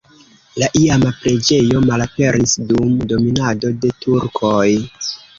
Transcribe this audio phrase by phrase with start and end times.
[0.61, 4.63] La iama preĝejo malaperis dum dominado de turkoj.